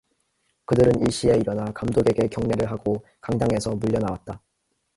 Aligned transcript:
그들은 0.65 0.99
일시에 0.99 1.35
일어나 1.35 1.65
감독에게 1.73 2.27
경례를 2.27 2.71
하고 2.71 3.05
강당에서 3.21 3.75
몰려나왔다. 3.75 4.41